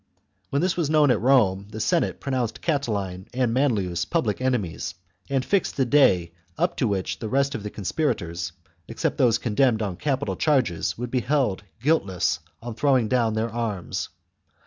When 0.49 0.63
this 0.63 0.75
was 0.75 0.89
known 0.89 1.11
at 1.11 1.21
Rome, 1.21 1.67
the 1.69 1.79
Senate 1.79 2.19
pronounced 2.19 2.59
Catiline 2.63 3.27
and 3.35 3.53
Manlius 3.53 4.03
public 4.03 4.41
enemies, 4.41 4.95
and 5.29 5.45
fixed 5.45 5.77
a 5.77 5.85
day, 5.85 6.31
up 6.57 6.75
to 6.77 6.87
which 6.87 7.19
the 7.19 7.29
rest 7.29 7.53
of 7.53 7.61
the 7.61 7.69
conspirators, 7.69 8.51
except 8.87 9.19
those 9.19 9.37
condemned 9.37 9.83
on 9.83 9.97
capital 9.97 10.35
charges, 10.35 10.97
would 10.97 11.11
be 11.11 11.21
held 11.21 11.63
guiltless 11.79 12.39
on 12.63 12.73
throwing 12.73 13.09
down 13.09 13.35
their 13.35 13.51
arms. 13.51 14.09